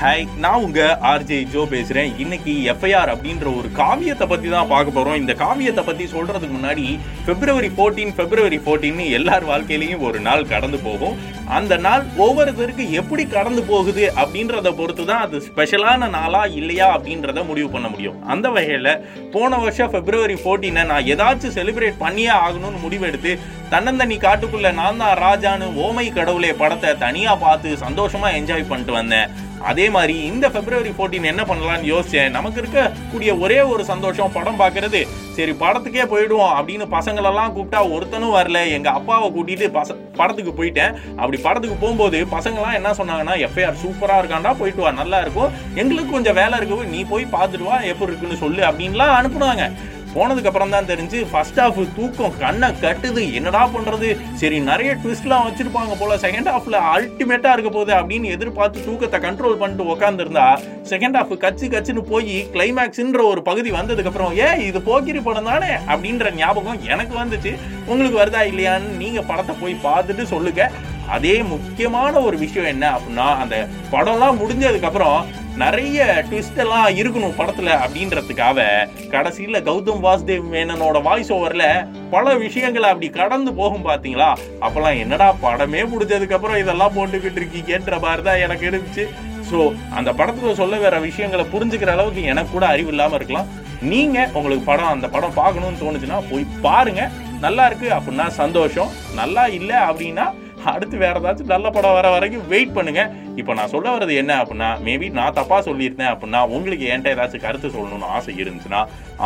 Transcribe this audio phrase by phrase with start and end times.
[0.00, 2.10] Hi நான் உங்க RJ Joe பேசுறேன்.
[2.22, 5.16] இன்னைக்கு எஃப்ஐஆர் அப்படின்ற ஒரு காவியத்தை பத்தி தான் பார்க்க போறோம்.
[5.22, 6.84] இந்த காவியத்தை பத்தி சொல்றதுக்கு முன்னாடி
[7.28, 11.16] பிப்ரவரி 14 பிப்ரவரி 14 எல்லார் வாழ்க்கையிலையும் ஒரு நாள் கடந்து போகும்.
[11.56, 17.68] அந்த நாள் ஒவ்வொருத்தருக்கு எப்படி கடந்து போகுது அப்படின்றத பொறுத்து தான் அது ஸ்பெஷலான நாளா இல்லையா அப்படின்றத முடிவு
[17.74, 18.20] பண்ண முடியும்.
[18.34, 18.94] அந்த வகையில
[19.34, 23.34] போன வருஷம் பிப்ரவரி 14 நான் ஏதாச்சும் செலிப்ரேட் பண்ணியே ஆகணும்னு முடிவெடுத்து
[23.74, 29.28] தன்னந்தனி காட்டுக்குள்ள நான் தான் ராஜான்னு ஓமை கடவுளே படத்தை தனியா பார்த்து சந்தோஷமா என்ஜாய் பண்ணிட்டு வந்தேன்.
[29.70, 32.34] அதே மாதிரி இந்த பிப்ரவரி 14 என்ன பண்ணலாம்னு யோசிச்சேன்.
[32.36, 35.00] நமக்கு இருக்கக்கூடிய ஒரே ஒரு சந்தோஷம் படம் பார்க்கறது.
[35.36, 38.60] சரி படத்துக்கே போயிடுவோம் அப்படின்னு பசங்களெல்லாம் கூப்பிட்டா ஒருத்தனும் வரல.
[38.76, 40.94] எங்கள் அப்பாவை கூட்டிட்டு பச படத்துக்கு போயிட்டேன்.
[41.20, 45.52] அப்படி படத்துக்கு போகும்போது பசங்களாம் என்ன சொன்னாங்கன்னா எஃப்ஐஆர் சூப்பராக இருக்காண்டா போயிட்டு வா நல்லா இருக்கும்.
[45.82, 46.92] எங்களுக்கு கொஞ்சம் வேலை இருக்கு.
[46.96, 49.66] நீ போய் பார்த்துட்டு வா எப்படி இருக்குன்னு சொல்லு அப்படின்லாம் அனுப்புனாங்க.
[50.14, 54.08] போனதுக்கு அப்புறம் தான் தெரிஞ்சு ஃபர்ஸ்ட் ஹாஃப் தூக்கம் கண்ணை கட்டுது என்னடா பண்றது?
[54.34, 59.90] சரி நிறைய ட்விஸ்ட்லாம் வச்சிருப்பாங்க போல செகண்ட் ஹாஃப்ல அல்டிமேட்டா இருக்க போகுது அப்படின்னு எதிர்பார்த்து தூக்கத்தை கண்ட்ரோல் பண்ணிட்டு
[59.94, 60.46] உட்காந்துருந்தா
[60.92, 65.72] செகண்ட் ஹாஃப் கச்சு கச்சுன்னு போய் கிளைமேக்ஸ்ன்ற ஒரு பகுதி வந்ததுக்கு அப்புறம் ஏ இது போக்கிரி படம் தானே?
[65.92, 67.52] அப்படின்ற ஞாபகம் எனக்கு வந்துச்சு.
[67.86, 70.70] உங்களுக்கு வருதா இல்லையான்னு நீங்க படத்தை போய் பார்த்துட்டு சொல்லுங்க.
[71.08, 73.56] அதே முக்கியமான ஒரு விஷயம் என்ன அப்படின்னா அந்த
[73.92, 75.20] படம்லாம் முடிஞ்சதுக்கப்புறம்
[75.62, 78.66] நிறைய ட்விஸ்ட் எல்லாம் இருக்கணும் படத்துல அப்படின்றதுக்காக
[79.14, 81.64] கடைசியில கௌதம் வாசுதேவ் மேனனோட வாய்ஸ் ஓவர்ல
[82.10, 84.28] பல விஷயங்களை அப்படி கடந்து போகும் பாத்தீங்களா?
[84.64, 89.06] அப்பெல்லாம் என்னடா படமே முடிஞ்சதுக்கு அப்புறம் இதெல்லாம் போட்டுக்கிட்டு இருக்கீங்கன்ற மாதிரி தான் எனக்கு இருந்துச்சு.
[89.50, 89.58] ஸோ
[89.98, 93.48] அந்த படத்துல சொல்ல வேற விஷயங்களை புரிஞ்சுக்கிற அளவுக்கு எனக்கு கூட அறிவு இல்லாம இருக்கலாம்.
[93.92, 97.02] நீங்க உங்களுக்கு படம் அந்த படம் பார்க்கணும்னு தோணுச்சுன்னா போய் பாருங்க.
[97.46, 98.92] நல்லா இருக்கு அப்படின்னா சந்தோஷம்.
[99.20, 100.26] நல்லா இல்லை அப்படின்னா
[100.74, 104.70] அடுத்து வேறு ஏதாச்சும் நல்ல படம் வர வரைக்கும் வெயிட் பண்ணுங்கள் இப்போ நான் சொல்ல வர்றது என்ன அப்படின்னா
[104.86, 108.80] மேபி நான் தப்பாக சொல்லியிருந்தேன் அப்படின்னா உங்களுக்கு என்கிட்ட ஏதாச்சும் கருத்து சொல்லணும்னு ஆசை இருந்துச்சுன்னா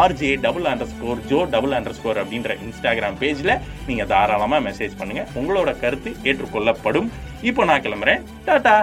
[0.00, 3.54] RJ double under score Jo double under score அப்படின்ற இன்ஸ்டாகிராம் பேஜில்
[3.88, 7.10] நீங்கள் தாராளமாக மெசேஜ் பண்ணுங்கள் உங்களோட கருத்து ஏற்றுக்கொள்ளப்படும்.
[7.50, 8.22] இப்போ நான் கிளம்புறேன்.
[8.46, 8.76] டாட்டா